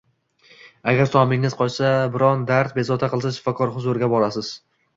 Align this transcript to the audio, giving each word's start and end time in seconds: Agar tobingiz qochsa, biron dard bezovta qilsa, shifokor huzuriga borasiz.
Agar 0.93 1.11
tobingiz 1.15 1.57
qochsa, 1.59 1.91
biron 2.17 2.47
dard 2.53 2.75
bezovta 2.81 3.13
qilsa, 3.15 3.35
shifokor 3.39 3.77
huzuriga 3.79 4.13
borasiz. 4.19 4.55